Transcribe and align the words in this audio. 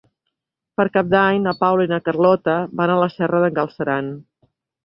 Per 0.79 0.85
Cap 0.95 1.11
d'Any 1.11 1.43
na 1.43 1.53
Paula 1.59 1.87
i 1.87 1.91
na 1.93 2.01
Carlota 2.07 2.57
van 2.81 2.95
a 2.95 2.99
la 3.05 3.13
Serra 3.19 3.43
d'en 3.45 3.57
Galceran. 3.63 4.13